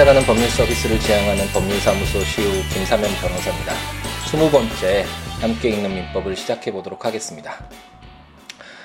[0.00, 3.74] 찾아가는 법률 서비스를 지향하는 법률사무소 시우 김사면 변호사입니다.
[4.24, 5.04] 20번째
[5.42, 7.62] 함께 읽는 민법을 시작해 보도록 하겠습니다.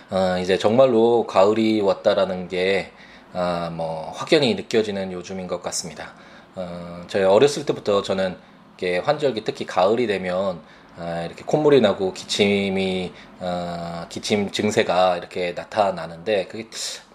[0.09, 2.91] 어, 이제 정말로 가을이 왔다라는 게,
[3.31, 6.15] 아, 뭐, 확연히 느껴지는 요즘인 것 같습니다.
[6.53, 8.35] 어, 저희 어렸을 때부터 저는
[8.77, 10.59] 이렇게 환절기 특히 가을이 되면
[10.97, 16.67] 아, 이렇게 콧물이 나고 기침이 어, 기침 증세가 이렇게 나타나는데 그게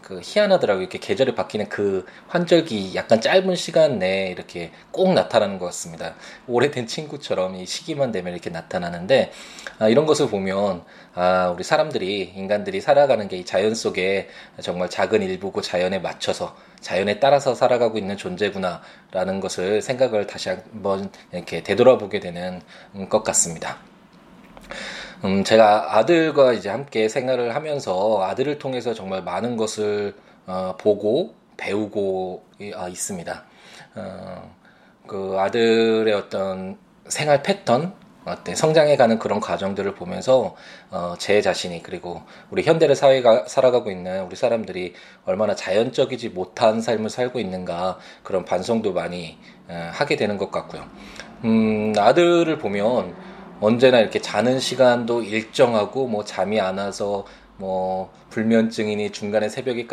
[0.03, 0.83] 그 희한하더라고요.
[0.83, 6.15] 이렇게 계절이 바뀌는 그 환절기 약간 짧은 시간 내에 이렇게 꼭 나타나는 것 같습니다.
[6.47, 9.33] 오래된 친구처럼 이 시기만 되면 이렇게 나타나는데
[9.79, 10.85] 아, 이런 것을 보면
[11.15, 14.29] 아, 우리 사람들이 인간들이 살아가는 게 이 자연 속에
[14.61, 21.63] 정말 작은 일부고 자연에 맞춰서 자연에 따라서 살아가고 있는 존재구나라는 것을 생각을 다시 한번 이렇게
[21.63, 22.61] 되돌아보게 되는
[23.09, 23.79] 것 같습니다.
[25.23, 30.15] 음, 제가 아들과 이제 함께 생활을 하면서 아들을 통해서 정말 많은 것을
[30.47, 32.43] 어, 보고 배우고
[32.75, 33.45] 어, 있습니다.
[33.97, 34.57] 어,
[35.07, 37.93] 그 아들의 어떤 생활 패턴,
[38.25, 40.55] 어때 성장해가는 그런 과정들을 보면서
[40.91, 44.95] 어, 제 자신이 그리고 우리 현대의 사회가 살아가고 있는 우리 사람들이
[45.27, 49.37] 얼마나 자연적이지 못한 삶을 살고 있는가 그런 반성도 많이
[49.69, 50.87] 어, 하게 되는 것 같고요.
[51.45, 53.30] 음, 아들을 보면
[53.61, 57.25] 언제나 이렇게 자는 시간도 일정하고 뭐 잠이 안 와서
[57.57, 59.87] 뭐 불면증이니 중간에 새벽에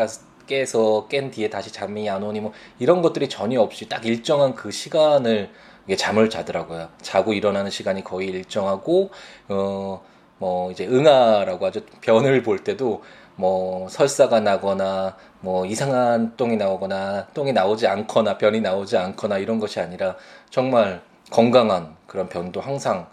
[0.48, 4.72] 깨서 깬 뒤에 다시 잠이 안 오니 뭐 이런 것들이 전혀 없이 딱 일정한 그
[4.72, 5.50] 시간을
[5.98, 6.90] 잠을 자더라고요.
[7.02, 9.12] 자고 일어나는 시간이 거의 일정하고
[9.50, 10.02] 어
[10.40, 11.82] 뭐 이제 응아라고 하죠.
[12.02, 13.04] 변을 볼 때도
[13.36, 19.80] 뭐 설사가 나거나 뭐 이상한 똥이 나오거나 똥이 나오지 않거나 변이 나오지 않거나 이런 것이
[19.80, 20.16] 아니라
[20.50, 21.02] 정말
[21.32, 23.08] 건강한 그런 변도 항상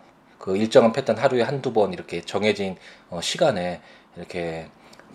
[0.44, 2.76] 그 일정한 패턴 하루에 한두 번 이렇게 정해진
[3.08, 3.80] 어, 시간에
[4.14, 4.66] 이렇게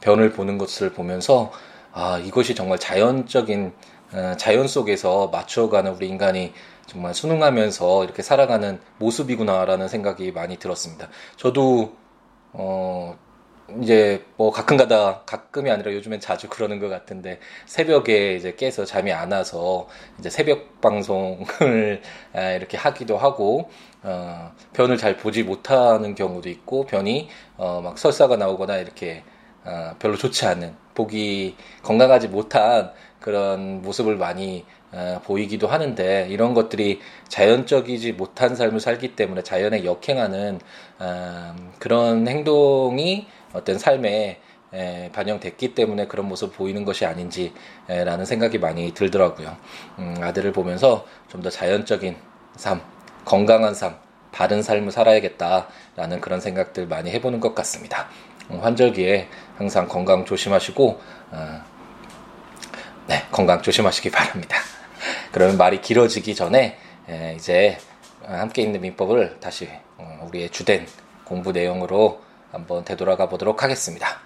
[0.02, 1.52] 변을 보는 것을 보면서
[1.92, 3.72] 아 이것이 정말 자연적인
[4.14, 6.52] 어, 자연 속에서 맞춰가는 우리 인간이
[6.88, 11.10] 정말 순응하면서 이렇게 살아가는 모습이구나라는 생각이 많이 들었습니다.
[11.38, 11.94] 저도
[12.54, 13.16] 어
[13.82, 19.32] 이제 뭐 가끔가다 가끔이 아니라 요즘엔 자주 그러는 것 같은데 새벽에 이제 깨서 잠이 안
[19.32, 22.02] 와서 이제 새벽 방송을
[22.58, 23.70] 이렇게 하기도 하고
[24.04, 29.24] 어, 변을 잘 보지 못하는 경우도 있고 변이 어, 막 설사가 나오거나 이렇게
[29.66, 37.00] 어, 별로 좋지 않은 보기 건강하지 못한 그런 모습을 많이 어, 보이기도 하는데 이런 것들이
[37.28, 40.60] 자연적이지 못한 삶을 살기 때문에 자연에 역행하는
[41.00, 44.40] 어, 그런 행동이 어떤 삶에
[44.72, 49.58] 에, 반영됐기 때문에 그런 모습 보이는 것이 아닌지라는 생각이 많이 들더라고요.
[49.98, 52.16] 음, 아들을 보면서 좀 더 자연적인
[52.56, 52.82] 삶,
[53.30, 53.96] 건강한 삶,
[54.32, 58.08] 바른 삶을 살아야겠다라는 그런 생각들 많이 해보는 것 같습니다.
[58.50, 61.62] 음, 환절기에 항상 건강 조심하시고 어,
[63.06, 64.58] 네 건강 조심하시기 바랍니다.
[65.32, 67.78] 그러면 말이 길어지기 전에 에, 이제
[68.26, 69.70] 함께 있는 민법을 다시
[70.00, 70.88] 어, 우리의 주된
[71.24, 74.22] 공부 내용으로 한번 되돌아가 보도록 하겠습니다.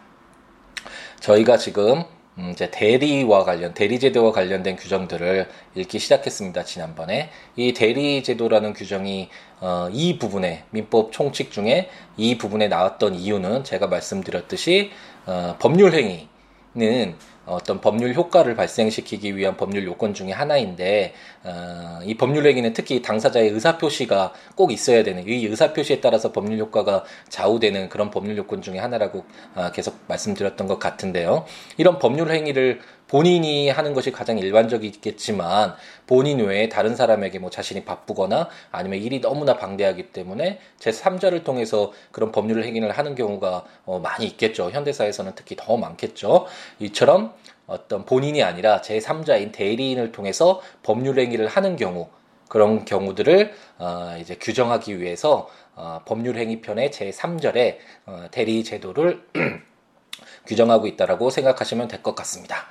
[1.20, 2.06] 저희가 지금
[2.40, 7.30] 음, 이제 대리와 관련 대리 제도와 관련된 규정들을 읽기 시작했습니다 지난번에.
[7.56, 9.30] 이 대리 제도라는 규정이
[9.60, 14.92] 어, 이 부분에 민법 총칙 중에 이 부분에 나왔던 이유는 제가 말씀드렸듯이
[15.26, 22.48] 어, 법률 행위는 어떤 법률 효과를 발생시키기 위한 법률 요건 중의 하나인데 어, 이 법률
[22.48, 27.90] 행위는 특히 당사자의 의사 표시가 꼭 있어야 되는 이 의사 표시에 따라서 법률 효과가 좌우되는
[27.90, 31.46] 그런 법률 요건 중의 하나라고 어, 계속 말씀드렸던 것 같은데요.
[31.78, 32.80] 이런 법률 행위를
[33.13, 35.76] 본인이 하는 것이 가장 일반적이겠지만
[36.08, 42.32] 본인 외에 다른 사람에게 뭐 자신이 바쁘거나 아니면 일이 너무나 방대하기 때문에 제3자를 통해서 그런
[42.32, 44.72] 법률 행위를 하는 경우가 어, 많이 있겠죠.
[44.72, 46.47] 현대사에서는 특히 더 많겠죠.
[46.79, 47.35] 이처럼
[47.67, 52.08] 어떤 본인이 아니라 제3자인 대리인을 통해서 법률 행위를 하는 경우
[52.49, 57.78] 그런 경우들을 어, 이제 규정하기 위해서 어, 법률행위편의 제3절에
[58.08, 59.23] 어, 대리 제도를
[60.47, 62.66] 규정하고 있다라고 생각하시면 될 것 같습니다.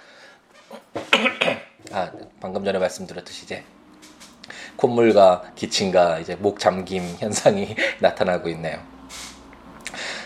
[1.93, 2.11] 아,
[2.41, 3.65] 방금 전에 말씀드렸듯이 이제
[4.77, 8.79] 콧물과 기침과 이제 목 잠김 현상이 나타나고 있네요.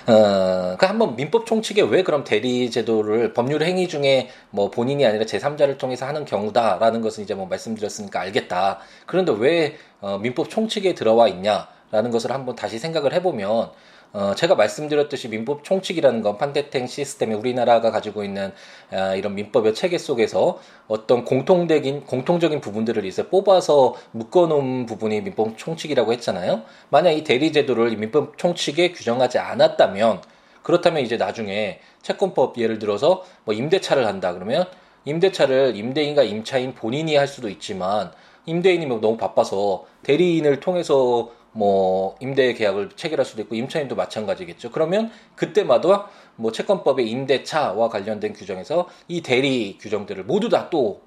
[0.07, 5.25] 어, 그 한번 민법 총칙에 왜 그럼 대리 제도를 법률 행위 중에 뭐 본인이 아니라
[5.25, 8.79] 제3자를 통해서 하는 경우다라는 것은 이제 뭐 말씀드렸으니까 알겠다.
[9.05, 13.71] 그런데 왜 어, 민법 총칙에 들어와 있냐라는 것을 한번 다시 생각을 해보면
[14.17, 18.51] 어, 제가 말씀드렸듯이 민법 총칙이라는 건 판대탱 시스템이 우리나라가 가지고 있는
[18.91, 20.59] 아, 이런 민법의 체계 속에서
[20.89, 26.63] 어떤 공통적인 공통적인 부분들을 이제 뽑아서 묶어놓은 부분이 민법 총칙이라고 했잖아요.
[26.89, 30.23] 만약 이 대리 제도를 민법 총칙에 규정하지 않았다면
[30.63, 34.65] 그렇다면 이제 나중에 채권법 예를 들어서 뭐 임대차를 한다 그러면
[35.05, 38.13] 임대차를 임대인과 임차인 본인이 할 수도 있지만
[38.47, 44.71] 임대인이 뭐 너무 바빠서 대리인을 통해서 뭐 임대 계약을 체결할 수도 있고 임차인도 마찬가지겠죠.
[44.71, 51.07] 그러면 그때마다 뭐 채권법의 임대차와 관련된 규정에서 이 대리 규정들을 모두 다 또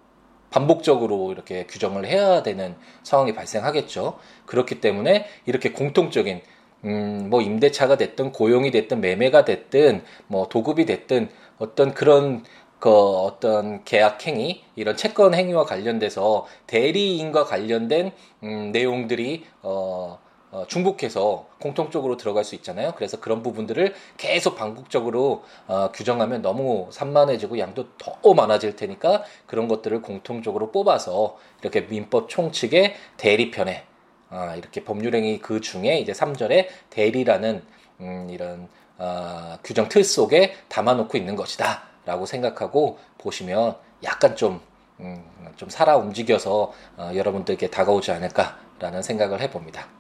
[0.50, 4.18] 반복적으로 이렇게 규정을 해야 되는 상황이 발생하겠죠.
[4.46, 6.42] 그렇기 때문에 이렇게 공통적인
[6.86, 12.44] 음, 뭐 임대차가 됐든 고용이 됐든 매매가 됐든 뭐 도급이 됐든 어떤 그런
[12.80, 18.12] 그 어떤 계약 행위 이런 채권 행위와 관련돼서 대리인과 관련된
[18.44, 20.20] 음, 내용들이 어,
[20.52, 22.94] 어, 중복해서 공통적으로 들어갈 수 있잖아요.
[22.96, 30.02] 그래서 그런 부분들을 계속 반복적으로 어, 규정하면 너무 산만해지고 양도 더 많아질 테니까 그런 것들을
[30.02, 33.86] 공통적으로 뽑아서 이렇게 민법 총칙의 대리편에
[34.32, 37.64] 아, 이렇게 법률행위 그 중에 이제 3절에 대리라는
[38.02, 41.90] 음, 이런 어, 규정 틀 속에 담아놓고 있는 것이다.
[42.06, 44.62] 라고 생각하고 보시면 약간 좀,
[45.00, 45.24] 음,
[45.58, 49.99] 좀 살아 움직여서 어, 여러분들께 다가오지 않을까라는 생각을 해봅니다.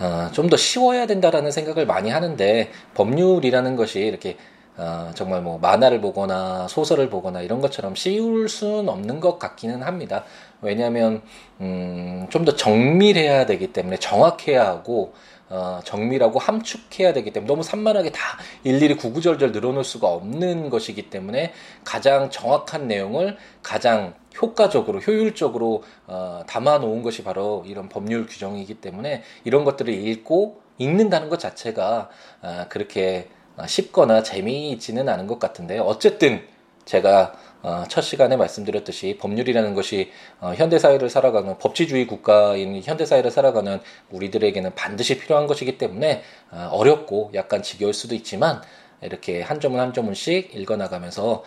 [0.00, 4.36] 어, 좀더 쉬워야 된다라는 생각을 많이 하는데 법률이라는 것이 이렇게
[4.76, 10.24] 어, 정말 뭐 만화를 보거나 소설을 보거나 이런 것처럼 쉬울 수는 없는 것 같기는 합니다.
[10.62, 11.22] 왜냐하면
[11.60, 15.12] 음, 좀 더 정밀해야 되기 때문에 정확해야 하고
[15.48, 21.52] 어, 정밀하고 함축해야 되기 때문에 너무 산만하게 다 일일이 구구절절 늘어놓을 수가 없는 것이기 때문에
[21.84, 29.64] 가장 정확한 내용을 가장 효과적으로 효율적으로 어, 담아놓은 것이 바로 이런 법률 규정이기 때문에 이런
[29.64, 32.10] 것들을 읽고 읽는다는 것 자체가
[32.42, 33.28] 어, 그렇게
[33.66, 35.82] 쉽거나 재미있지는 않은 것 같은데요.
[35.82, 36.42] 어쨌든
[36.84, 43.30] 제가 어, 첫 시간에 말씀드렸듯이 법률이라는 것이 어, 현대 사회를 살아가는 법치주의 국가인 현대 사회를
[43.30, 43.80] 살아가는
[44.10, 48.62] 우리들에게는 반드시 필요한 것이기 때문에 어, 어렵고 약간 지겨울 수도 있지만
[49.02, 51.44] 이렇게 한 점은 한 점씩 읽어나가면서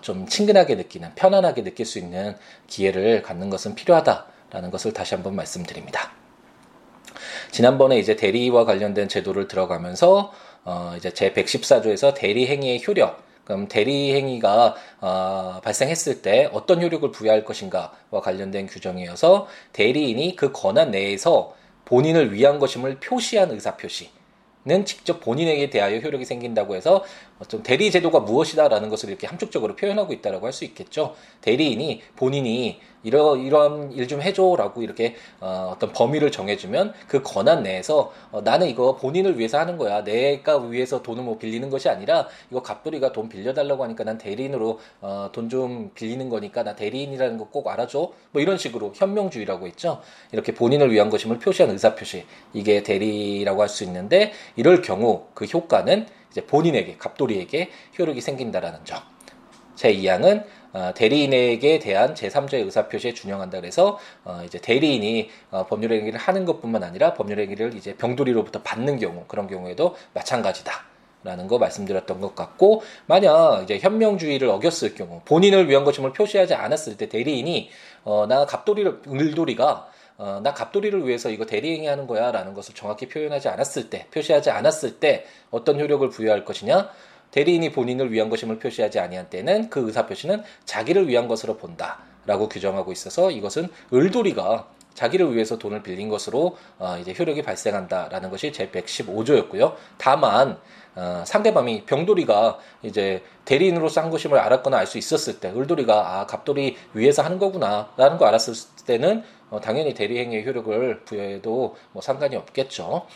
[0.00, 2.36] 좀 친근하게 느끼는 편안하게 느낄 수 있는
[2.66, 6.12] 기회를 갖는 것은 필요하다라는 것을 다시 한번 말씀드립니다.
[7.50, 10.32] 지난번에 이제 대리와 관련된 제도를 들어가면서
[10.64, 17.10] 어 이제 제 114조에서 대리 행위의 효력 그럼 대리 행위가 어, 발생했을 때 어떤 효력을
[17.10, 21.56] 부여할 것인가와 관련된 규정이어서 대리인이 그 권한 내에서
[21.86, 24.10] 본인을 위한 것임을 표시한 의사 표시.
[24.66, 27.04] 는 직접 본인에게 대하여 효력이 생긴다고 해서
[27.46, 31.14] 좀 대리 제도가 무엇이다라는 것을 이렇게 함축적으로 표현하고 있다라고 할 수 있겠죠.
[31.42, 38.12] 대리인이 본인이 이러 이런 일 좀 해줘라고 이렇게 어, 어떤 범위를 정해주면 그 권한 내에서
[38.32, 40.02] 어, 나는 이거 본인을 위해서 하는 거야.
[40.02, 45.30] 내가 위해서 돈을 뭐 빌리는 것이 아니라 이거 갑돌이가 돈 빌려달라고 하니까 난 대리인으로 어,
[45.32, 48.10] 돈좀 빌리는 거니까 나 대리인이라는 거 꼭 알아줘.
[48.32, 50.00] 뭐 이런 식으로 현명주의라고 있죠.
[50.32, 55.44] 이렇게 본인을 위한 것임을 표시한 의사 표시 이게 대리라고 할 수 있는데 이럴 경우 그
[55.44, 59.00] 효과는 이제 본인에게 갑돌이에게 효력이 생긴다라는 점.
[59.76, 66.44] 제2항은 어, 대리인에게 대한 제3자의 의사표시에 준용한다 그래서 어, 이제 대리인이 어, 법률 행위를 하는
[66.44, 70.88] 것뿐만 아니라 법률 행위를 이제 병돌이로부터 받는 경우 그런 경우에도 마찬가지다.
[71.24, 76.96] 라는 거 말씀드렸던 것 같고 만약 이제 현명주의를 어겼을 경우 본인을 위한 것임을 표시하지 않았을
[76.96, 77.70] 때 대리인이
[78.04, 83.08] 어, 나 갑돌이를 을돌이가 어, 나 갑돌이를 위해서 이거 대리행위 하는 거야 라는 것을 정확히
[83.08, 86.90] 표현하지 않았을 때 표시하지 않았을 때 어떤 효력을 부여할 것이냐
[87.30, 92.90] 대리인이 본인을 위한 것임을 표시하지 아니한 때는 그 의사 표시는 자기를 위한 것으로 본다라고 규정하고
[92.90, 99.74] 있어서 이것은 을돌이가 자기를 위해서 돈을 빌린 것으로 어, 이제 효력이 발생한다라는 것이 제 115조였고요.
[99.96, 100.58] 다만
[100.96, 106.76] 어, 상대방이 병돌이가 이제 대리인으로 싼 것임을 알았거나 알 수 있었을 때 을돌이가 아 갑돌이
[106.94, 108.54] 위해서 하는 거구나라는 거 알았을
[108.86, 113.06] 때는 어, 당연히 대리행위의 효력을 부여해도 뭐 상관이 없겠죠.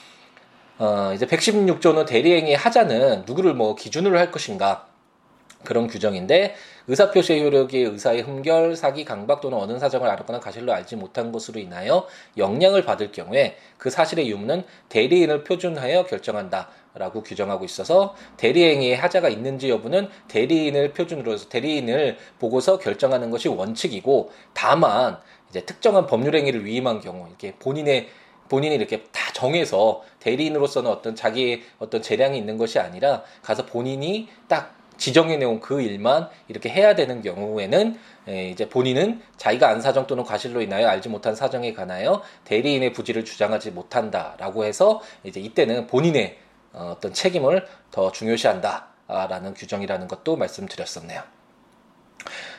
[0.79, 4.87] 어, 이제 116조는 대리행위 하자는 누구를 뭐 기준으로 할 것인가
[5.65, 6.55] 그런 규정인데
[6.89, 12.07] 의사표시의 효력이 의사의 흠결, 사기, 강박 또는 어느 사정을 알았거나 가실로 알지 못한 것으로 인하여
[12.37, 16.69] 영향을 받을 경우에 그 사실의 유무는 대리인을 표준하여 결정한다.
[16.95, 24.31] 라고 규정하고 있어서 대리행위의 하자가 있는지 여부는 대리인을 표준으로 해서 대리인을 보고서 결정하는 것이 원칙이고
[24.53, 25.19] 다만
[25.53, 28.09] 이제 특정한 법률 행위를 위임한 경우 이렇게 본인의
[28.49, 34.75] 본인이 이렇게 다 정해서 대리인으로서는 어떤 자기의 어떤 재량이 있는 것이 아니라 가서 본인이 딱
[34.97, 37.99] 지정해 놓은 그 일만 이렇게 해야 되는 경우에는
[38.51, 43.73] 이제 본인은 자기가 안 사정 또는 과실로 인하여 알지 못한 사정에 관하여 대리인의 부지를 주장하지
[43.73, 46.39] 못한다라고 해서 이제 이때는 본인의
[46.73, 51.42] 어, 어떤 책임을 더 중요시한다라는 규정이라는 것도 말씀드렸었네요.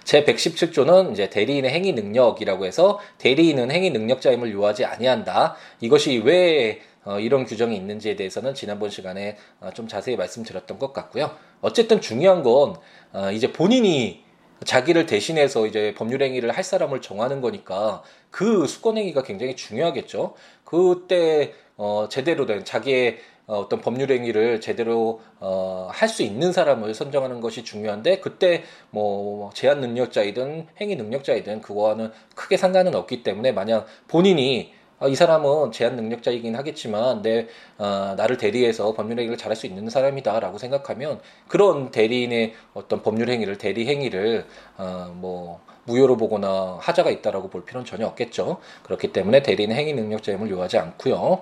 [0.04, 5.56] 제 117조는 이제 대리인의 행위 능력이라고 해서 대리인은 행위 능력자임을 요하지 아니한다.
[5.82, 11.32] 이것이 왜 어, 이런 규정이 있는지에 대해서는 지난번 시간에 어, 좀 자세히 말씀드렸던 것 같고요.
[11.62, 12.76] 어쨌든 중요한 건
[13.12, 14.24] 어, 이제 본인이
[14.64, 20.36] 자기를 대신해서 이제 법률행위를 할 사람을 정하는 거니까 그 수권행위가 굉장히 중요하겠죠.
[20.64, 26.94] 그때 어, 제대로 된 자기의 어, 어떤 법률 행위를 제대로 어, 할 수 있는 사람을
[26.94, 33.88] 선정하는 것이 중요한데 그때 뭐 제한 능력자이든 행위 능력자이든 그거와는 크게 상관은 없기 때문에 만약
[34.08, 37.48] 본인이 아, 이 사람은 제한 능력자이긴 하겠지만 내
[37.78, 43.58] 어, 나를 대리해서 법률 행위를 잘할 수 있는 사람이다라고 생각하면 그런 대리인의 어떤 법률 행위를
[43.58, 44.46] 대리 행위를
[44.78, 48.60] 어, 뭐 무효로 보거나 하자가 있다라고 볼 필요는 전혀 없겠죠.
[48.84, 51.42] 그렇기 때문에 대리인 행위 능력자임을 요하지 않고요.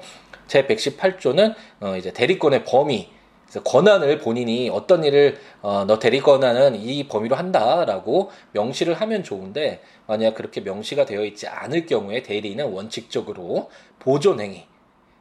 [0.51, 3.07] 제 118조는 어, 이제 대리권의 범위
[3.63, 10.35] 권한을 본인이 어떤 일을 어, 너 대리 권한은 이 범위로 한다라고 명시를 하면 좋은데 만약
[10.35, 14.65] 그렇게 명시가 되어 있지 않을 경우에 대리인은 원칙적으로 보존 행위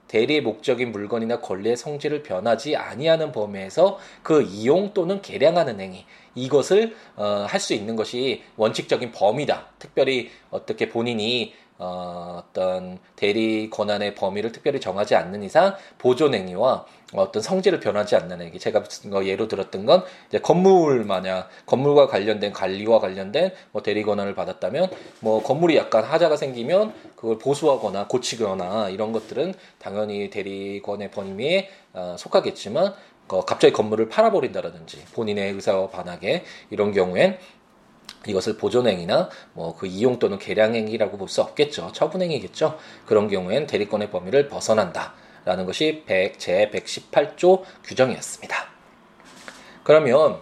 [0.09, 7.47] 대리의 목적인 물건이나 권리의 성질을 변하지 아니하는 범위에서 그 이용 또는 개량하는 행위 이것을 어,
[7.49, 9.69] 할 수 있는 것이 원칙적인 범위다.
[9.79, 16.85] 특별히 어떻게 본인이 어, 어떤 대리 권한의 범위를 특별히 정하지 않는 이상 보존 행위와
[17.15, 18.59] 어떤 성질을 변하지 않는 행위.
[18.59, 18.85] 제가
[19.25, 25.43] 예로 들었던 건 이제 건물 마냥 건물과 관련된 관리와 관련된 뭐 대리 권한을 받았다면 뭐
[25.43, 32.95] 건물이 약간 하자가 생기면 그걸 보수하거나 고치거나 이런 것들은 당연히 대리권의 범위에 어, 속하겠지만
[33.29, 37.39] 어, 갑자기 건물을 팔아버린다라든지 본인의 의사와 반하게 이런 경우엔
[38.27, 41.93] 이것을 보존행위나 뭐 그 이용 또는 개량행위라고 볼 수 없겠죠.
[41.93, 42.79] 처분행위겠죠.
[43.07, 45.15] 그런 경우엔 대리권의 범위를 벗어난다
[45.45, 48.57] 라는 것이 100, 제 118조 규정이었습니다.
[49.85, 50.41] 그러면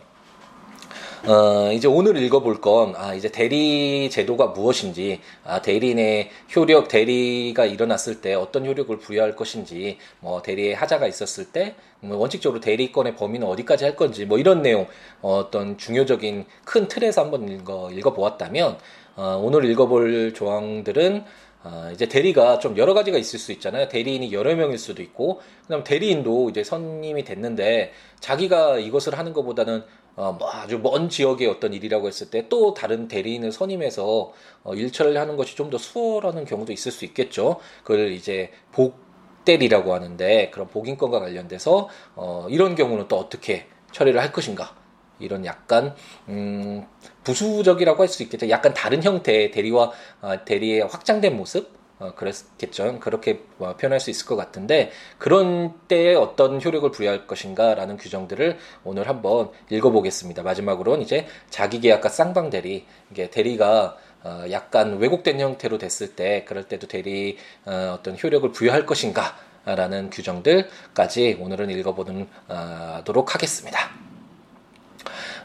[1.27, 8.21] 어, 이제 오늘 읽어볼 건, 아, 이제 대리 제도가 무엇인지, 아, 대리인의 효력, 대리가 일어났을
[8.21, 13.85] 때 어떤 효력을 부여할 것인지, 뭐, 대리의 하자가 있었을 때, 뭐 원칙적으로 대리권의 범위는 어디까지
[13.85, 14.87] 할 건지, 뭐, 이런 내용,
[15.21, 18.79] 어, 어떤 중요적인 큰 틀에서 한번 읽어, 읽어보았다면,
[19.17, 21.25] 어, 오늘 읽어볼 조항들은,
[21.65, 23.89] 아, 이제 대리가 좀 여러 가지가 있을 수 있잖아요.
[23.89, 29.83] 대리인이 여러 명일 수도 있고, 그다음 대리인도 이제 선임이 됐는데 자기가 이것을 하는 것보다는
[30.19, 34.33] 어, 뭐 아주 먼 지역의 어떤 일이라고 했을 때 또 다른 대리인을 선임해서
[34.65, 37.57] 어, 일처리를 하는 것이 좀 더 수월하는 경우도 있을 수 있겠죠.
[37.85, 38.97] 그걸 이제 복
[39.45, 44.75] 대리라고 하는데 그런 복인권과 관련돼서 어, 이런 경우는 또 어떻게 처리를 할 것인가?
[45.21, 45.95] 이런 약간
[46.29, 46.85] 음,
[47.25, 48.49] 부수적이라고 할 수 있겠죠.
[48.51, 53.01] 약간 다른 형태의 대리와 어, 대리의 확장된 모습 어, 그랬겠죠.
[53.01, 59.09] 그렇게 뭐 표현할 수 있을 것 같은데 그런 때에 어떤 효력을 부여할 것인가라는 규정들을 오늘
[59.09, 60.43] 한번 읽어보겠습니다.
[60.43, 67.37] 마지막으로는 이제 자기계약과 쌍방대리 이게 대리가 어, 약간 왜곡된 형태로 됐을 때 그럴 때도 대리
[67.65, 74.08] 어, 어떤 효력을 부여할 것인가라는 규정들까지 오늘은 읽어보도록 하겠습니다.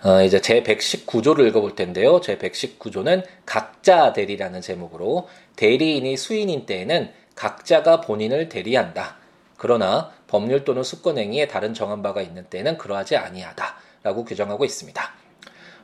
[0.03, 2.21] 어, 이제 제 119조를 읽어볼 텐데요.
[2.21, 9.17] 제 119조는 각자 대리라는 제목으로 대리인이 수인인 때에는 각자가 본인을 대리한다.
[9.57, 15.13] 그러나 법률 또는 수권행위에 다른 정한 바가 있는 때에는 그러하지 아니하다 라고 규정하고 있습니다.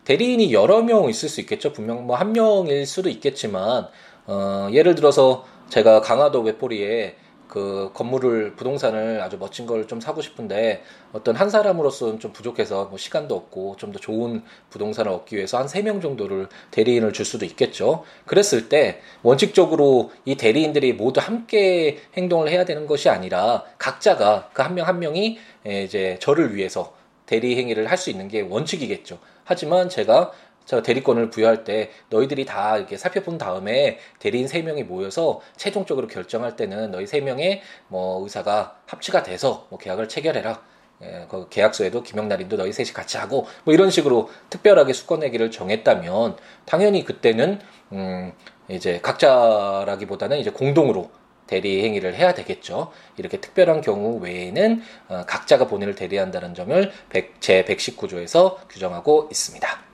[0.06, 1.72] 대리인이 여러 명 있을 수 있겠죠.
[1.72, 3.88] 분명 뭐 한 명일 수도 있겠지만
[4.26, 7.16] 어, 예를 들어서 제가 강화도 외포리에
[7.50, 12.98] 그 건물을 부동산을 아주 멋진 걸 좀 사고 싶은데 어떤 한 사람으로서는 좀 부족해서 뭐
[12.98, 17.46] 시간도 없고 좀 더 좋은 부동산을 얻기 위해서 한 세 명 정도를 대리인을 줄 수도
[17.46, 18.04] 있겠죠.
[18.28, 24.76] 그랬을 때 원칙적으로 이 대리인들이 모두 함께 행동을 해야 되는 것이 아니라 각자가 그 한
[24.76, 26.94] 명한 한 명이 이제 저를 위해서
[27.26, 29.18] 대리 행위를 할 수 있는 게 원칙이겠죠.
[29.44, 30.32] 하지만 제가
[30.70, 36.56] 저 대리권을 부여할 때 너희들이 다 이렇게 살펴본 다음에 대리인 세 명이 모여서 최종적으로 결정할
[36.56, 40.62] 때는 너희 세 명의 뭐 의사가 합치가 돼서 뭐 계약을 체결해라.
[41.02, 46.38] 예, 그 계약서에도 김영날인도 너희 셋이 같이 하고 뭐 이런 식으로 특별하게 수권 내기를 정했다면
[46.66, 47.60] 당연히 그때는
[47.94, 48.32] 음
[48.68, 51.10] 이제 각자라기보다는 이제 공동으로
[51.48, 52.92] 대리 행위를 해야 되겠죠.
[53.18, 56.92] 이렇게 특별한 경우 외에는 어, 각자가 본인을 대리한다는 점을
[57.40, 59.89] 제 119조에서 규정하고 있습니다.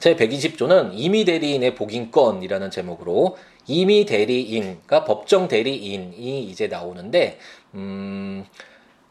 [0.00, 7.38] 제 120조는 임의 대리인의 복인권이라는 제목으로 임의 대리인과 법정 대리인이 이제 나오는데
[7.74, 8.46] 음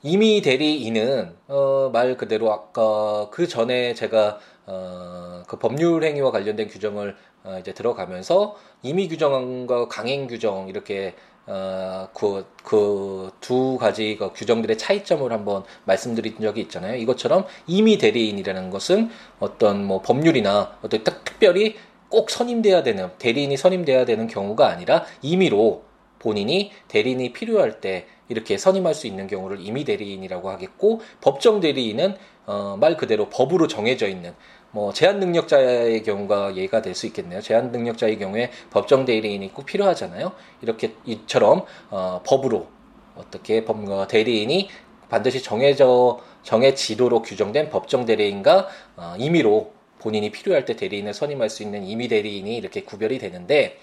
[0.01, 7.15] 임의 대리인은 어, 말 그대로 아까 그 전에 제가 어, 그 법률 행위와 관련된 규정을
[7.43, 11.13] 어, 이제 들어가면서 임의 규정과 강행 규정 이렇게
[11.51, 16.95] 어, 그, 그두 가지 그 규정들의 차이점을 한번 말씀드린 적이 있잖아요.
[16.95, 21.75] 이것처럼 임의 대리인이라는 것은 어떤 뭐 법률이나 어떤 특, 특별히
[22.07, 25.83] 꼭 선임돼야 되는, 대리인이 선임돼야 되는 경우가 아니라 임의로
[26.19, 32.15] 본인이 대리인이 필요할 때 이렇게 선임할 수 있는 경우를 임의 대리인이라고 하겠고 법정 대리인은
[32.45, 34.33] 어, 말 그대로 법으로 정해져 있는
[34.71, 37.41] 뭐 제한 능력자의 경우가 예가 될 수 있겠네요.
[37.41, 40.31] 제한 능력자의 경우에 법정 대리인이 꼭 필요하잖아요.
[40.61, 42.67] 이렇게 이처럼 어, 법으로
[43.15, 44.69] 어떻게 법과 대리인이
[45.09, 51.83] 반드시 정해져 정해지도록 규정된 법정 대리인과 어, 임의로 본인이 필요할 때 대리인을 선임할 수 있는
[51.83, 53.77] 임의 대리인이 이렇게 구별이 되는데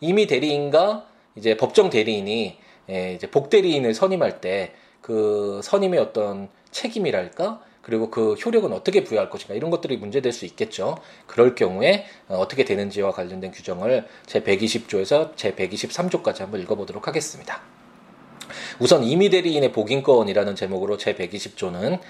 [0.00, 4.72] 임의 대리인과 이제 법정 대리인이 예, 이제 복 대리인을 선임할 때
[5.06, 10.98] 그 선임의 어떤 책임이랄까 그리고 그 효력은 어떻게 부여할 것인가 이런 것들이 문제될 수 있겠죠.
[11.28, 17.62] 그럴 경우에 어, 어떻게 되는지와 관련된 규정을 제 120조에서 제 123조까지 한번 읽어보도록 하겠습니다.
[18.80, 22.00] 우선 임의 대리인의 복인권이라는 제목으로 제 120조는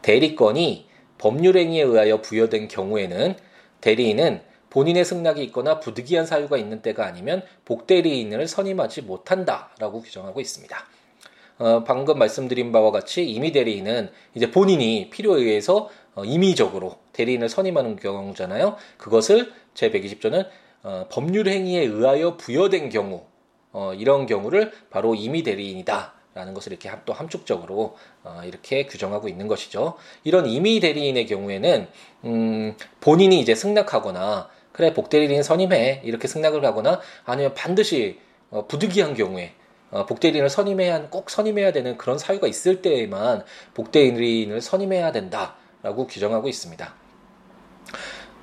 [0.00, 0.88] 대리권이
[1.18, 3.34] 법률행위에 의하여 부여된 경우에는
[3.82, 4.40] 대리인은
[4.70, 10.95] 본인의 승낙이 있거나 부득이한 사유가 있는 때가 아니면 복대리인을 선임하지 못한다라고 규정하고 있습니다.
[11.58, 17.96] 어, 방금 말씀드린 바와 같이 임의 대리인은 이제 본인이 필요에 의해서 어, 임의적으로 대리인을 선임하는
[17.96, 18.76] 경우잖아요.
[18.98, 20.46] 그것을 제 120조는
[20.82, 23.24] 어, 법률 행위에 의하여 부여된 경우
[23.72, 26.14] 어, 이런 경우를 바로 임의 대리인이다.
[26.34, 29.94] 라는 것을 이렇게 또 함축적으로 어, 이렇게 규정하고 있는 것이죠.
[30.22, 31.88] 이런 임의 대리인의 경우에는
[32.24, 38.18] 음, 본인이 이제 승낙하거나 그래 복대리인 선임해 이렇게 승낙을 하거나 아니면 반드시
[38.50, 45.12] 어, 부득이한 경우에 어, 복대리인을 선임해야 꼭 선임해야 되는 그런 사유가 있을 때에만 복대리인을 선임해야
[45.12, 46.94] 된다라고 규정하고 있습니다.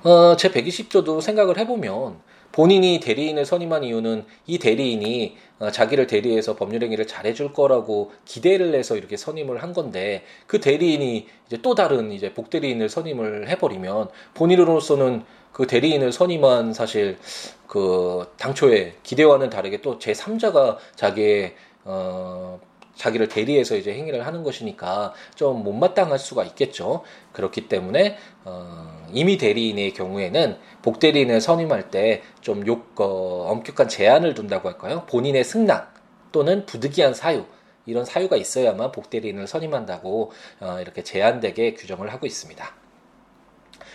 [0.04, 2.20] 어, 제 120조도 생각을 해보면
[2.52, 9.16] 본인이 대리인을 선임한 이유는 이 대리인이 어, 자기를 대리해서 법률행위를 잘해줄 거라고 기대를 해서 이렇게
[9.16, 15.24] 선임을 한 건데 그 대리인이 이제 또 다른 이제 복대리인을 선임을 해버리면 본인으로서는
[15.54, 17.16] 그 대리인을 선임한 사실
[17.68, 22.60] 그 당초에 기대와는 다르게 또 제 3자가 자기의 어
[22.96, 27.02] 자기를 대리해서 이제 행위를 하는 것이니까 좀 못마땅할 수가 있겠죠.
[27.32, 32.64] 그렇기 때문에 어, 이미 대리인의 경우에는 복대리인을 선임할 때좀
[32.96, 35.04] 어, 엄격한 제한을 둔다고 할까요?
[35.08, 35.94] 본인의 승낙
[36.32, 37.44] 또는 부득이한 사유
[37.86, 42.83] 이런 사유가 있어야만 복대리인을 선임한다고 어, 이렇게 제한되게 규정을 하고 있습니다.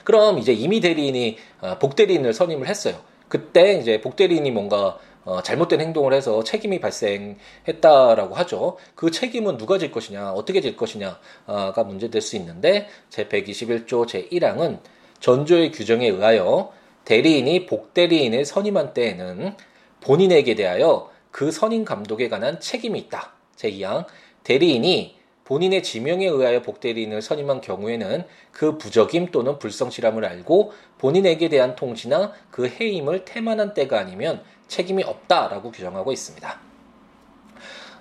[0.04, 3.00] 그럼 이제 이미 대리인이 어, 복대리인을 선임을 했어요.
[3.28, 8.78] 그때 이제 복 대리인이 뭔가 어, 잘못된 행동을 해서 책임이 발생했다라고 하죠.
[8.96, 14.80] 그 책임은 누가 질 것이냐, 어떻게 질 것이냐가 문제될 수 있는데 제 121조 제 1항은
[15.20, 16.72] 전조의 규정에 의하여
[17.06, 19.56] 대리인이 복대리인을 선임한 때에는
[20.02, 23.34] 본인에게 대하여 그 선임 감독에 관한 책임이 있다.
[23.56, 24.06] 제 2항
[24.44, 25.19] 대리인이
[25.50, 32.68] 본인의 지명에 의하여 복대리인을 선임한 경우에는 그 부적임 또는 불성실함을 알고 본인에게 대한 통지나 그
[32.68, 36.60] 해임을 태만한 때가 아니면 책임이 없다라고 규정하고 있습니다.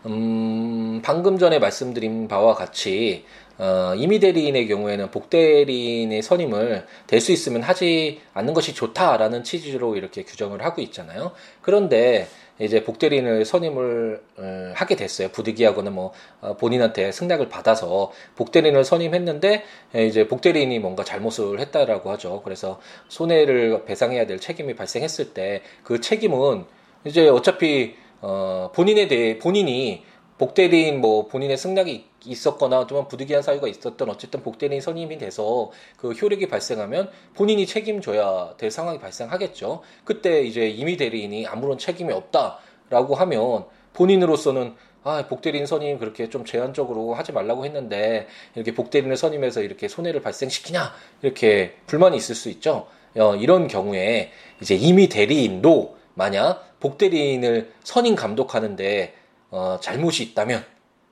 [0.07, 0.68] 음,
[1.09, 3.25] 방금 전에 말씀드린 바와 같이
[3.57, 10.23] 어, 임의 대리인의 경우에는 복대리인의 선임을 될 수 있으면 하지 않는 것이 좋다라는 취지로 이렇게
[10.23, 11.33] 규정을 하고 있잖아요.
[11.63, 15.31] 그런데 이제 복대리인을 선임을 어, 하게 됐어요.
[15.31, 19.65] 부득이하거나 뭐 어, 본인한테 승낙을 받아서 복대리인을 선임했는데
[20.07, 22.43] 이제 복대리인이 뭔가 잘못을 했다라고 하죠.
[22.45, 26.67] 그래서 손해를 배상해야 될 책임이 발생했을 때 그 책임은
[27.07, 30.05] 이제 어차피 어 본인에 대해 본인이
[30.39, 36.49] 복대리인 뭐 본인의 승낙이 있었거나 좀 부득이한 사유가 있었던 어쨌든 복대리인 선임이 돼서 그 효력이
[36.49, 39.83] 발생하면 본인이 책임져야 될 상황이 발생하겠죠.
[40.05, 44.75] 그때 이제 임의 대리인이 아무런 책임이 없다라고 하면 본인으로서는
[45.05, 50.93] 아, 복대리인 선임 그렇게 좀 제한적으로 하지 말라고 했는데 이렇게 복대리인을 선임해서 이렇게 손해를 발생시키냐
[51.23, 52.87] 이렇게 불만이 있을 수 있죠.
[53.17, 59.15] 어, 이런 경우에 이제 임의 대리인도 만약 복대리인을 선임 감독하는데
[59.51, 60.65] 어, 잘못이 있다면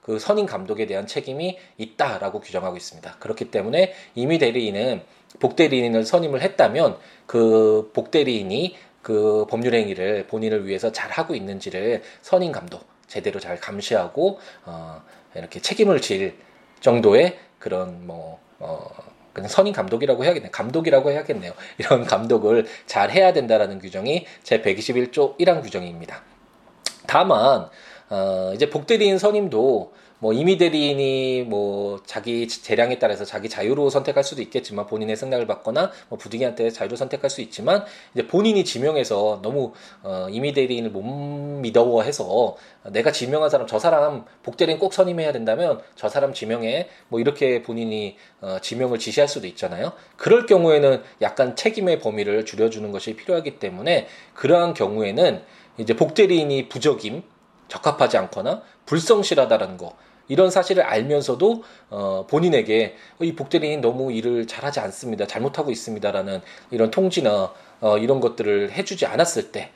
[0.02, 3.16] 그 선임 감독에 대한 책임이 있다라고 규정하고 있습니다.
[3.18, 5.02] 그렇기 때문에 임의 대리인은
[5.40, 12.86] 복대리인을 선임을 했다면 그 복대리인이 그 법률 행위를 본인을 위해서 잘 하고 있는지를 선임 감독
[13.06, 15.02] 제대로 잘 감시하고 어,
[15.34, 16.36] 이렇게 책임을 질
[16.80, 18.88] 정도의 그런 뭐 어,
[19.32, 20.50] 그냥 선임 감독이라고 해야겠네요.
[20.50, 21.52] 감독이라고 해야겠네요.
[21.78, 26.22] 이런 감독을 잘 해야 된다라는 규정이 제 121조 1항 규정입니다.
[27.06, 27.68] 다만
[28.08, 34.40] 어, 이제 복대리인 선임도 뭐 임의 대리인이 뭐 자기 재량에 따라서 자기 자유로 선택할 수도
[34.40, 40.28] 있겠지만 본인의 승낙을 받거나 뭐 부득이한테 자유로 선택할 수 있지만 이제 본인이 지명해서 너무 어
[40.30, 42.56] 임의 대리인을 못 믿어해서
[42.92, 48.16] 내가 지명한 사람 저 사람 복대리인 꼭 선임해야 된다면 저 사람 지명해 뭐 이렇게 본인이
[48.40, 49.92] 어 지명을 지시할 수도 있잖아요.
[50.16, 55.42] 그럴 경우에는 약간 책임의 범위를 줄여주는 것이 필요하기 때문에 그러한 경우에는
[55.78, 57.22] 이제 복대리인이 부적임
[57.68, 59.96] 적합하지 않거나 불성실하다라는 거
[60.28, 65.26] 이런 사실을 알면서도 어, 본인에게 이 복대리인 너무 일을 잘하지 않습니다.
[65.26, 69.70] 잘못하고 있습니다라는 이런 통지나 어, 이런 것들을 해주지 않았을 때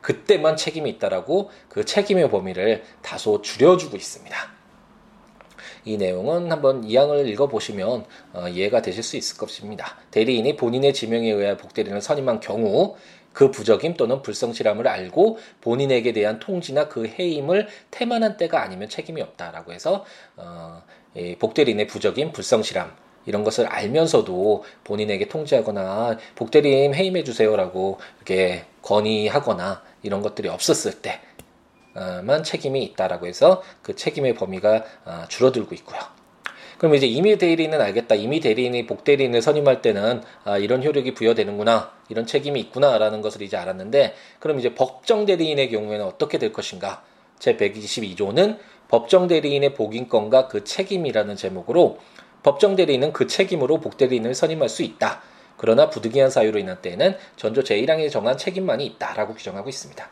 [0.00, 4.56] 그때만 책임이 있다라고 그 책임의 범위를 다소 줄여주고 있습니다.
[5.84, 9.96] 이 내용은 한번 이항을 읽어보시면 어, 이해가 되실 수 있을 것입니다.
[10.10, 12.96] 대리인이 본인의 지명에 의해 복대리인을 선임한 경우
[13.36, 19.74] 그 부적임 또는 불성실함을 알고 본인에게 대한 통지나 그 해임을 태만한 때가 아니면 책임이 없다라고
[19.74, 20.82] 해서 어,
[21.38, 22.96] 복대리인의 부적임, 불성실함
[23.26, 32.82] 이런 것을 알면서도 본인에게 통지하거나 복대리인 해임해 주세요라고 이렇게 건의하거나 이런 것들이 없었을 때만 책임이
[32.84, 36.00] 있다라고 해서 그 책임의 범위가 어, 줄어들고 있고요.
[36.78, 38.14] 그럼 이제 임의 대리인은 알겠다.
[38.14, 41.92] 임의 대리인이 복 대리인을 선임할 때는 아, 이런 효력이 부여되는구나.
[42.08, 47.02] 이런 책임이 있구나라는 것을 이제 알았는데 그럼 이제 법정 대리인의 경우에는 어떻게 될 것인가?
[47.38, 48.58] 제 122조는
[48.88, 51.98] 법정 대리인의 복인권과 그 책임이라는 제목으로
[52.42, 55.22] 법정 대리인은 그 책임으로 복 대리인을 선임할 수 있다.
[55.56, 60.08] 그러나 부득이한 사유로 인한 때에는 전조 제1항에 정한 책임만이 있다라고 규정하고 있습니다.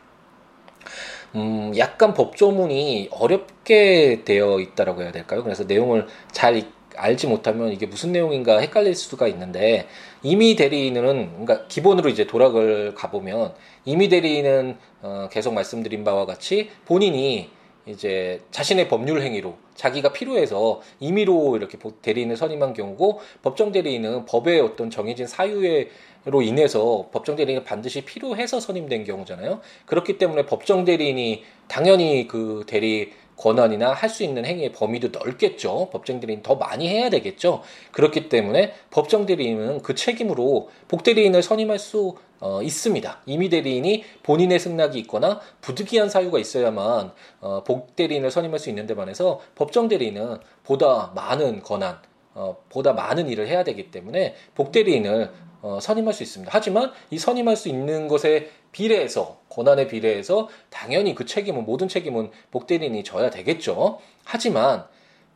[1.35, 5.43] 음, 약간 법조문이 어렵게 되어 있다라고 해야 될까요?
[5.43, 6.63] 그래서 내용을 잘
[6.97, 9.89] 알지 못하면 이게 무슨 내용인가 헷갈릴 수가 있는데
[10.23, 11.03] 이미 대리인은
[11.45, 13.53] 그러니까 기본으로 이제 도락을 가보면
[13.85, 17.51] 이미 대리인은 어, 계속 말씀드린 바와 같이 본인이
[17.87, 24.91] 이제 자신의 법률 행위로 자기가 필요해서 임의로 이렇게 대리인을 선임한 경우고 법정 대리인은 법의 어떤
[24.91, 29.61] 정해진 사유로 인해서 법정 대리인이 반드시 필요해서 선임된 경우잖아요.
[29.87, 35.89] 그렇기 때문에 법정 대리인이 당연히 그 대리 권한이나 할 수 있는 행위의 범위도 넓겠죠.
[35.91, 37.63] 법정 대리인 더 많이 해야 되겠죠.
[37.93, 43.23] 그렇기 때문에 법정 대리인은 그 책임으로 복대리인을 선임할 수 어, 있습니다.
[43.27, 49.41] 임의 대리인이 본인의 승낙이 있거나 부득이한 사유가 있어야만 어, 복대리인을 선임할 수 있는 데 반해서
[49.55, 51.99] 법정 대리인은 보다 많은 권한,
[52.35, 55.31] 어, 보다 많은 일을 해야 되기 때문에 복대리인을
[55.65, 56.53] 어, 선임할 수 있습니다.
[56.55, 63.03] 하지만 이 선임할 수 있는 것에 비례해서 권한에 비례해서 당연히 그 책임은 모든 책임은 복대리인이
[63.03, 63.99] 져야 되겠죠.
[64.25, 64.85] 하지만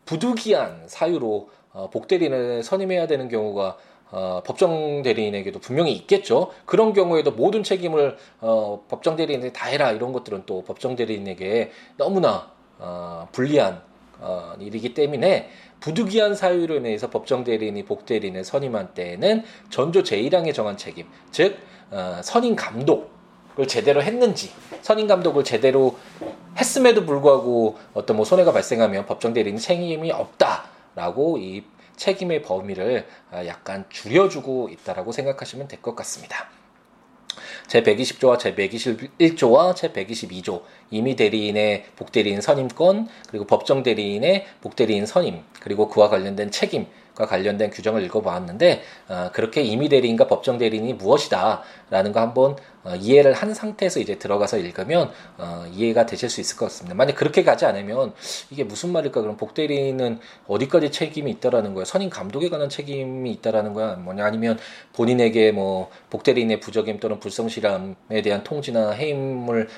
[0.04, 3.78] 부득이한 사유로 어, 복대리인을 선임해야 되는 경우가
[4.10, 6.50] 어, 법정 대리인에게도 분명히 있겠죠.
[6.66, 12.52] 그런 경우에도 모든 책임을 어, 법정 대리인이 다 해라 이런 것들은 또 법정 대리인에게 너무나
[12.78, 13.80] 어, 불리한
[14.20, 15.48] 어, 일이기 때문에
[15.80, 21.56] 부득이한 사유로 인해서 법정 대리인이 복대리인을 선임한 때에는 전조 제1항에 정한 책임, 즉
[21.90, 24.50] 어, 선임 감독을 제대로 했는지
[24.82, 25.96] 선임 감독을 제대로
[26.56, 31.64] 했음에도 불구하고 어떤 뭐 손해가 발생하면 법정 대리인 책임이 없다라고 이
[31.96, 36.48] 책임의 범위를 어, 약간 줄여주고 있다라고 생각하시면 될 것 같습니다.
[37.68, 45.42] 제 120조와 제 121조와 제 122조 임의 대리인의 복대리인 선임권 그리고 법정 대리인의 복대리인 선임
[45.60, 46.86] 그리고 그와 관련된 책임
[47.18, 52.94] 과 관련된 규정을 읽어보았는데 어, 그렇게 임의 대리인과 법정 대리인이 무엇이다 라는 거 한번 어,
[52.94, 56.94] 이해를 한 상태에서 이제 들어가서 읽으면 어, 이해가 되실 수 있을 것 같습니다.
[56.94, 58.12] 만약 그렇게 가지 않으면
[58.50, 59.20] 이게 무슨 말일까?
[59.20, 61.84] 그럼 복대리인은 어디까지 책임이 있다라는 거야?
[61.84, 63.94] 선임 감독에 관한 책임이 있다라는 거야?
[63.96, 64.24] 뭐냐?
[64.24, 64.58] 아니면
[64.94, 69.68] 본인에게 뭐 복대리인의 부적임 또는 불성실함에 대한 통지나 해임을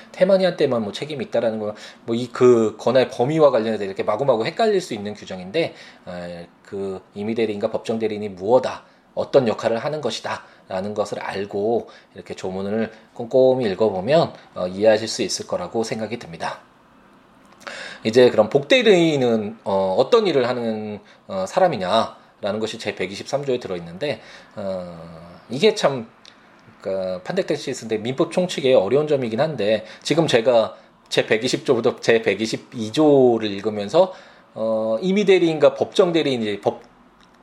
[0.57, 1.73] 때만 뭐 책임이 있다라는 거야?
[2.05, 5.73] 뭐 이 그 권한의 범위와 관련해서 이렇게 마구마구 헷갈릴 수 있는 규정인데
[6.05, 8.83] 어, 그 임의 대리인과 법정 대리인이 무엇다?
[9.13, 10.43] 어떤 역할을 하는 것이다.
[10.71, 16.61] 라는 것을 알고 이렇게 조문을 꼼꼼히 읽어보면 어, 이해하실 수 있을 거라고 생각이 듭니다.
[18.03, 24.21] 이제 그럼 복대리인은 어, 어떤 일을 하는 어, 사람이냐라는 것이 제 123조에 들어있는데
[24.55, 26.09] 어, 이게 참
[26.79, 30.75] 그러니까 판택택시스인데 민법 총칙에 어려운 점이긴 한데 지금 제가
[31.09, 34.13] 제 120조부터 제 122조를 읽으면서
[34.53, 36.90] 어, 임의 대리인과 법정 대리인이 법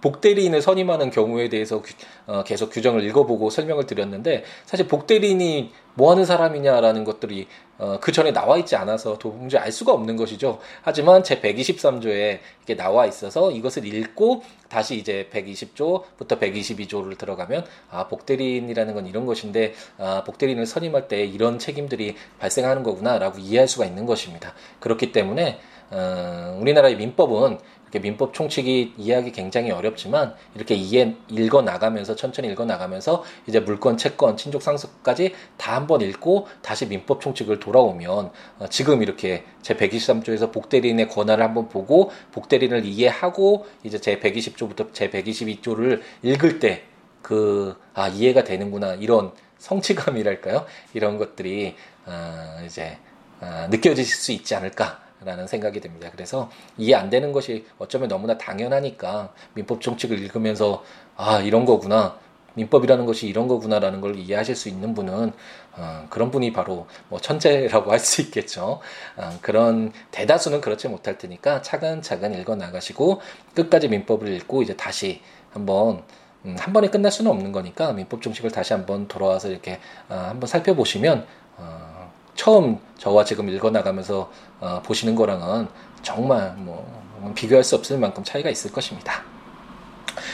[0.00, 1.82] 복대리인을 선임하는 경우에 대해서
[2.26, 8.32] 어, 계속 규정을 읽어보고 설명을 드렸는데 사실 복대리인이 뭐 하는 사람이냐라는 것들이 어, 그 전에
[8.32, 10.58] 나와 있지 않아서 도무지 알 수가 없는 것이죠.
[10.82, 18.94] 하지만 제 123조에 이게 나와 있어서 이것을 읽고 다시 이제 120조부터 122조를 들어가면 아 복대리인이라는
[18.94, 24.54] 건 이런 것인데 아 복대리인을 선임할 때 이런 책임들이 발생하는 거구나라고 이해할 수가 있는 것입니다.
[24.80, 25.58] 그렇기 때문에
[25.90, 27.58] 어, 우리나라의 민법은
[27.92, 34.36] 민법 총칙이 이해하기 굉장히 어렵지만 이렇게 이해 읽어 나가면서 천천히 읽어 나가면서 이제 물권, 채권,
[34.36, 41.08] 친족 상속까지 다 한번 읽고 다시 민법 총칙을 돌아오면 어, 지금 이렇게 제 123조에서 복대리인의
[41.08, 46.88] 권한을 한번 보고 복대리인을 이해하고 이제 제 120조부터 제 122조를 읽을 때
[47.22, 50.64] 그 아 이해가 되는구나 이런 성취감이랄까요?
[50.94, 51.74] 이런 것들이
[52.06, 52.96] 어, 이제
[53.40, 56.10] 어, 느껴지실 수 있지 않을까 라는 생각이 듭니다.
[56.12, 60.84] 그래서 이해 안 되는 것이 어쩌면 너무나 당연하니까 민법 정책을 읽으면서
[61.16, 62.18] 아 이런 거구나
[62.54, 65.32] 민법이라는 것이 이런 거구나라는 걸 이해하실 수 있는 분은
[65.76, 68.80] 어, 그런 분이 바로 뭐 천재라고 할 수 있겠죠.
[69.16, 73.20] 어, 그런 대다수는 그렇지 못할 테니까 차근차근 읽어 나가시고
[73.54, 75.20] 끝까지 민법을 읽고 이제 다시
[75.52, 76.02] 한번
[76.44, 80.48] 음, 한 번에 끝날 수는 없는 거니까 민법 정책을 다시 한번 돌아와서 이렇게 어, 한번
[80.48, 81.26] 살펴보시면
[81.56, 81.97] 어,
[82.38, 85.66] 처음 저와 지금 읽어 나가면서 어, 보시는 거랑은
[86.02, 86.86] 정말 뭐
[87.34, 89.24] 비교할 수 없을 만큼 차이가 있을 것입니다.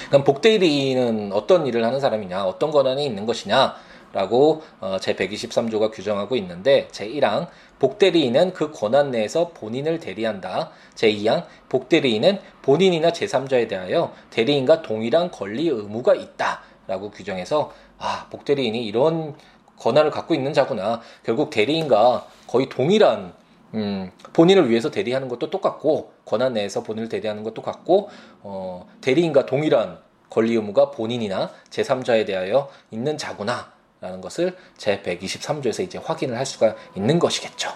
[0.09, 3.75] 그럼 복대리는 어떤 일을 하는 사람이냐, 어떤 권한이 있는 것이냐,
[4.13, 10.71] 라고 어, 제 123조가 규정하고 있는데 제 1항 복대리인은 그 권한 내에서 본인을 대리한다.
[10.95, 16.63] 제 2항 복대리인은 본인이나 제3자에 대하여 대리인과 동일한 권리 의무가 있다.
[16.87, 19.35] 라고 규정해서 아 복대리인이 이런
[19.79, 21.01] 권한을 갖고 있는 자구나.
[21.25, 23.33] 결국 대리인과 거의 동일한
[23.75, 28.09] 음, 본인을 위해서 대리하는 것도 똑같고 권한 내에서 본인을 대리하는 것도 같고
[28.43, 29.99] 어, 대리인과 동일한
[30.31, 37.19] 권리 의무가 본인이나 제3자에 대하여 있는 자구나라는 것을 제 123조에서 이제 확인을 할 수가 있는
[37.19, 37.71] 것이겠죠.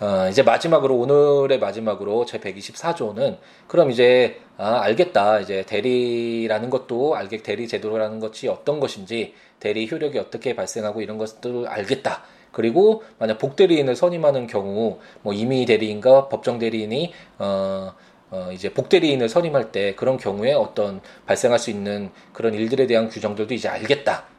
[0.00, 5.40] 어, 이제 마지막으로 오늘의 마지막으로 제 124조는 그럼 이제 아, 알겠다.
[5.40, 11.66] 이제 대리라는 것도 알겠 대리 제도라는 것이 어떤 것인지 대리 효력이 어떻게 발생하고 이런 것들을
[11.68, 12.22] 알겠다.
[12.52, 17.92] 그리고 만약 복대리인을 선임하는 경우 뭐 임의 대리인과 법정 대리인이 어,
[18.30, 23.54] 어 이제 복대리인을 선임할 때 그런 경우에 어떤 발생할 수 있는 그런 일들에 대한 규정들도
[23.54, 24.31] 이제 알겠다.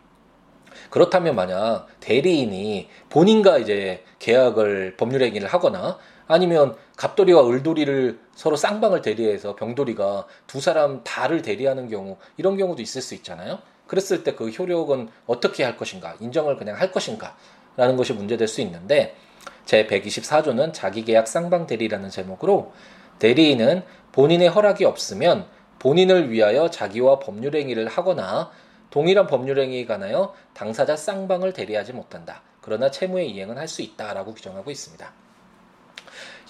[0.94, 9.56] 그렇다면 만약 대리인이 본인과 이제 계약을 법률 행위를 하거나 아니면 갑돌이와 을돌이를 서로 쌍방을 대리해서
[9.56, 13.58] 병돌이가 두 사람 다를 대리하는 경우 이런 경우도 있을 수 있잖아요.
[13.88, 16.16] 그랬을 때 그 효력은 어떻게 할 것인가?
[16.20, 17.36] 인정을 그냥 할 것인가?
[17.76, 19.16] 라는 것이 문제될 수 있는데
[19.66, 22.72] 제 124조는 자기계약 쌍방 대리라는 제목으로
[23.18, 25.48] 대리인은 본인의 허락이 없으면
[25.80, 28.52] 본인을 위하여 자기와 법률 행위를 하거나
[28.94, 32.44] 동일한 법률 행위에 관하여 당사자 쌍방을 대리하지 못한다.
[32.62, 35.12] 그러나 채무의 이행은 할 수 있다라고 규정하고 있습니다.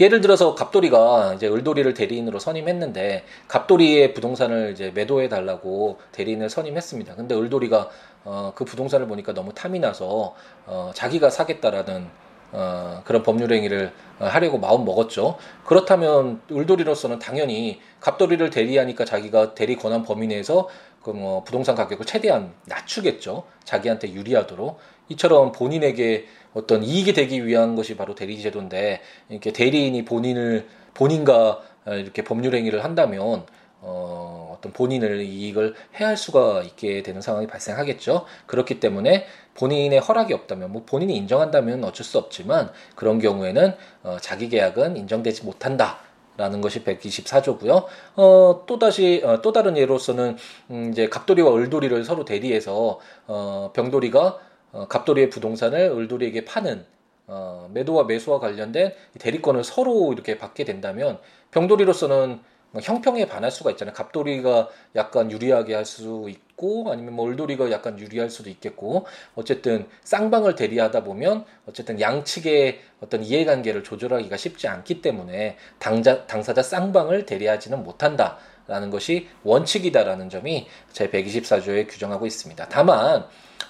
[0.01, 7.15] 예를 들어서 갑돌이가 이제 을돌이를 대리인으로 선임했는데 갑돌이의 부동산을 이제 매도해 달라고 대리인을 선임했습니다.
[7.15, 7.89] 근데 을돌이가
[8.25, 12.09] 어, 그 부동산을 보니까 너무 탐이 나서 어, 자기가 사겠다라는
[12.51, 15.37] 어, 그런 법률 행위를 어, 하려고 마음 먹었죠.
[15.65, 20.67] 그렇다면 울돌이로서는 당연히 갑돌이를 대리하니까 자기가 대리 권한 범위 내에서
[21.03, 23.43] 그뭐 부동산 가격을 최대한 낮추겠죠.
[23.63, 24.79] 자기한테 유리하도록.
[25.09, 32.23] 이처럼 본인에게 어떤 이익이 되기 위한 것이 바로 대리 제도인데 이렇게 대리인이 본인을 본인과 이렇게
[32.23, 33.45] 법률 행위를 한다면
[33.85, 38.25] 어, 어떤 본인을 이익을 해할 수가 있게 되는 상황이 발생하겠죠.
[38.45, 44.47] 그렇기 때문에 본인의 허락이 없다면, 뭐 본인이 인정한다면 어쩔 수 없지만 그런 경우에는 어, 자기
[44.47, 45.99] 계약은 인정되지 못한다.
[46.35, 47.85] 라는 것이 124조고요.
[48.15, 50.37] 어, 또 다시 어, 또 다른 예로서는
[50.71, 54.39] 음, 이제 갑돌이와 을돌이를 서로 대리해서 어, 병돌이가
[54.71, 56.85] 어, 갑돌이의 부동산을 을돌이에게 파는
[57.27, 61.19] 어, 매도와 매수와 관련된 대리권을 서로 이렇게 받게 된다면
[61.51, 63.93] 병돌이로서는 뭐 형평에 반할 수가 있잖아요.
[63.93, 69.05] 갑돌이가 약간 유리하게 할 수 있고 아니면 뭐 을돌이가 약간 유리할 수도 있겠고
[69.35, 77.25] 어쨌든 쌍방을 대리하다 보면 어쨌든 양측의 어떤 이해관계를 조절하기가 쉽지 않기 때문에 당자, 당사자 쌍방을
[77.25, 82.69] 대리하지는 못한다 라는 것이 원칙이다라는 점이 제 124조에 규정하고 있습니다.
[82.69, 83.25] 다만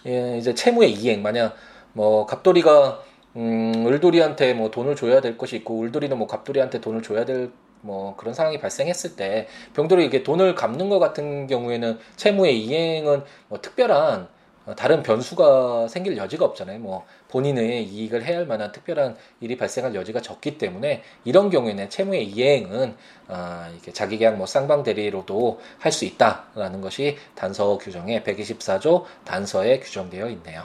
[0.06, 1.56] 예, 이제 채무의 이행 만약
[1.94, 3.04] 뭐 갑돌이가
[3.36, 7.52] 음, 을돌이한테 뭐 돈을 줘야 될 것이 있고 을돌이는 뭐 갑돌이한테 돈을 줘야 될
[7.84, 13.62] 뭐 그런 상황이 발생했을 때 병돌이 이게 돈을 갚는 것 같은 경우에는 채무의 이행은 뭐
[13.62, 14.28] 특별한
[14.65, 16.80] 어, 다른 변수가 생길 여지가 없잖아요.
[16.80, 22.26] 뭐 본인의 이익을 해야 할 만한 특별한 일이 발생할 여지가 적기 때문에 이런 경우에는 채무의
[22.30, 22.96] 이행은
[23.28, 29.80] 아, 이게 자기 계약 뭐 쌍방 대리로도 할 수 있다라는 것이 단서 규정에 124조 단서에
[29.80, 30.63] 규정되어 있네요.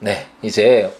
[0.00, 0.92] 네, 이제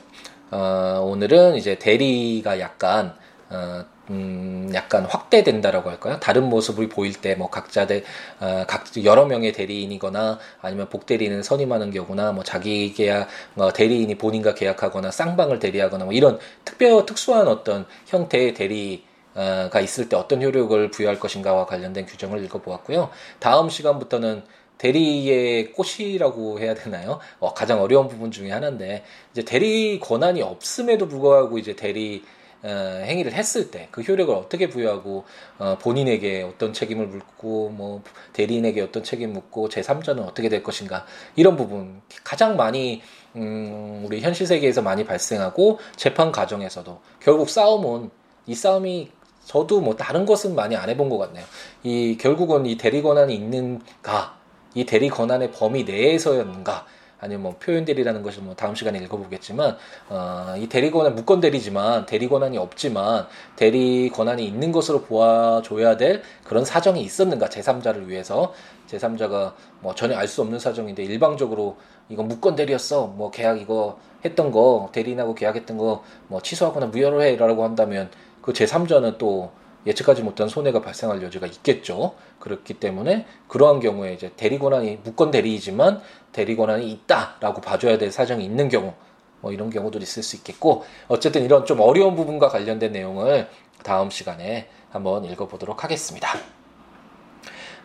[0.51, 3.15] 어, 오늘은 이제 대리가 약간
[3.51, 6.19] 어, 음, 약간 확대된다라고 할까요?
[6.21, 8.05] 다른 모습을 보일 때, 뭐, 각자들,
[8.41, 14.55] 어, 각, 여러 명의 대리인이거나, 아니면 복대리인을 선임하는 경우나, 뭐, 자기 계약, 뭐, 대리인이 본인과
[14.55, 20.91] 계약하거나, 쌍방을 대리하거나, 뭐, 이런 특별, 특수한 어떤 형태의 대리, 가 있을 때 어떤 효력을
[20.93, 23.11] 부여할 것인가와 관련된 규정을 읽어보았고요.
[23.41, 24.45] 다음 시간부터는
[24.79, 27.19] 대리의 꽃이라고 해야 되나요?
[27.41, 33.33] 어, 가장 어려운 부분 중에 하나인데, 이제 대리 권한이 없음에도 불구하고 이제 대리 어, 행위를
[33.33, 35.25] 했을 때 그 효력을 어떻게 부여하고
[35.59, 41.57] 어, 본인에게 어떤 책임을 묻고 뭐 대리인에게 어떤 책임 묻고 제3자는 어떻게 될 것인가 이런
[41.57, 43.03] 부분 가장 많이
[43.37, 48.11] 음, 우리 현실 세계에서 많이 발생하고 재판 과정에서도 결국 싸움은
[48.47, 49.11] 이 싸움이
[49.45, 51.45] 저도 뭐 다른 것은 많이 안 해본 것 같네요.
[51.83, 54.39] 이 결국은 이 대리 권한이 있는가,
[54.75, 56.87] 이 대리 권한의 범위 내에서였는가,
[57.25, 59.77] 아니면 뭐 표현 대리라는 것을 뭐 다음 시간에 읽어보겠지만
[60.11, 66.23] 어, 이 대리 권한 무권 대리지만 대리 권한이 없지만 대리 권한이 있는 것으로 보아줘야 될
[66.45, 67.47] 그런 사정이 있었는가?
[67.49, 68.53] 제3자를 위해서.
[68.91, 71.77] 제3자가 뭐 전혀 알 수 없는 사정인데 일방적으로
[72.11, 73.07] 이거 무권 대리였어.
[73.07, 78.11] 뭐 계약 이거 했던 거 대리인하고 계약했던 거 뭐 취소하거나 무효로 해라고 한다면
[78.43, 79.51] 그 제3자는 또
[79.87, 82.15] 예측하지 못한 손해가 발생할 여지가 있겠죠.
[82.39, 86.01] 그렇기 때문에 그러한 경우에 이제 대리 권한이 무권 대리이지만
[86.33, 88.95] 대리 권한이 있다라고 봐줘야 될 사정이 있는 경우
[89.41, 93.49] 뭐 이런 경우도 있을 수 있겠고 어쨌든 이런 좀 어려운 부분과 관련된 내용을
[93.83, 96.29] 다음 시간에 한번 읽어보도록 하겠습니다.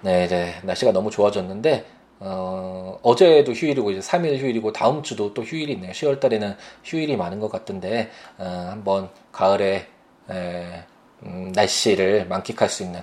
[0.02, 1.86] 네, 이제 날씨가 너무 좋아졌는데
[2.22, 5.92] 어, 어제도 휴일이고 이제 3일 휴일이고 다음 주도 또 휴일이 있네요.
[5.92, 9.88] 10월 달에는 휴일이 많은 것 같은데 어, 한번 가을에
[10.30, 10.84] 에,
[11.24, 13.02] 음, 날씨를 만끽할 수 있는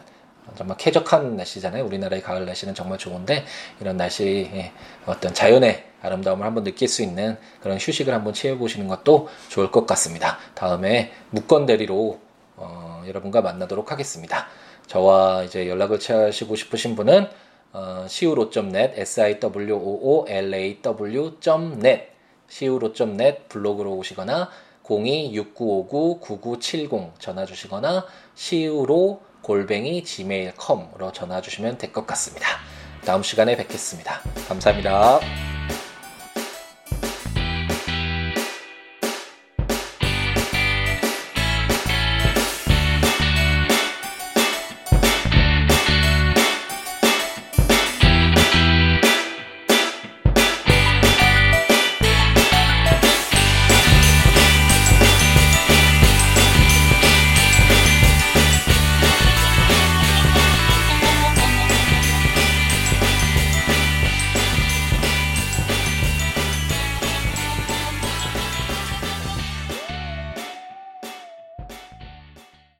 [0.54, 1.84] 정말 쾌적한 날씨잖아요.
[1.84, 3.44] 우리나라의 가을 날씨는 정말 좋은데
[3.80, 4.72] 이런 날씨의
[5.06, 9.86] 어떤 자연의 아름다움을 한번 느낄 수 있는 그런 휴식을 한번 취해 보시는 것도 좋을 것
[9.86, 10.38] 같습니다.
[10.54, 12.20] 다음에 묵건 대리로
[12.56, 14.46] 어, 여러분과 만나도록 하겠습니다.
[14.86, 17.28] 저와 이제 연락을 취하시고 싶으신 분은
[17.72, 19.62] 어, siwo.net, siwoolaw.net,
[22.48, 24.48] siwo.net 블로그로 오시거나
[24.86, 32.46] 02-6959-9970 전화 주시거나 시우로 골뱅이 gmail.com으로 전화 주시면 될 것 같습니다.
[33.04, 34.20] 다음 시간에 뵙겠습니다.
[34.48, 35.55] 감사합니다.